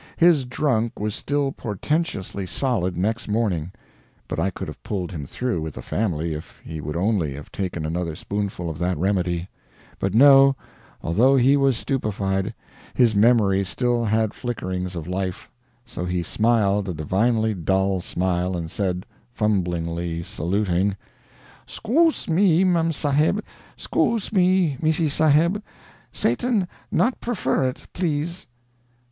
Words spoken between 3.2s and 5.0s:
morning, but I could have